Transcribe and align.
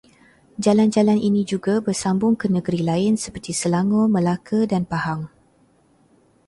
Jalan-jalan 0.65 1.19
ini 1.29 1.41
juga 1.51 1.73
bersambung 1.85 2.33
ke 2.41 2.47
negeri 2.55 2.79
lain 2.89 3.13
seperti 3.23 3.51
Selangor, 3.61 4.05
Melaka 4.15 4.59
dan 4.71 4.81
Pahang 4.91 5.21